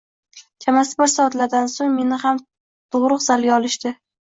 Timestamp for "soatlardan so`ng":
1.17-1.95